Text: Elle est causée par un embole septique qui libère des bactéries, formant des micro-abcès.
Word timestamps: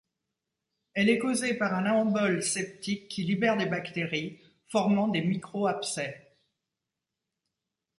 Elle 0.95 1.09
est 1.11 1.19
causée 1.19 1.53
par 1.53 1.75
un 1.75 1.85
embole 1.91 2.41
septique 2.41 3.07
qui 3.07 3.21
libère 3.21 3.55
des 3.55 3.67
bactéries, 3.67 4.41
formant 4.67 5.07
des 5.07 5.21
micro-abcès. 5.21 6.39